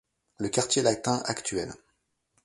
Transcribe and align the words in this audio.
Le 0.39 0.49
quartier 0.49 0.81
Latin 0.81 1.21
actuel. 1.25 1.71